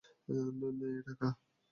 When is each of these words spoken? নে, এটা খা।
নে, 0.79 0.87
এটা 0.99 1.13
খা। 1.19 1.29